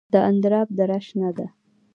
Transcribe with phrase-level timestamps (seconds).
[0.13, 1.47] د اندراب دره شنه ده